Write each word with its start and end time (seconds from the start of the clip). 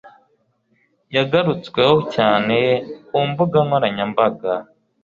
yagarutsweho 1.15 1.95
cyane 2.15 2.57
ku 3.07 3.17
mbuga 3.29 3.57
nkoranyambaga 3.65 4.53